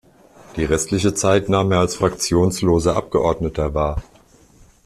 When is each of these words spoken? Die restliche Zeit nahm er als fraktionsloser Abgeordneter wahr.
Die 0.55 0.65
restliche 0.65 1.13
Zeit 1.13 1.47
nahm 1.47 1.71
er 1.71 1.77
als 1.77 1.93
fraktionsloser 1.97 2.95
Abgeordneter 2.95 3.75
wahr. 3.75 4.01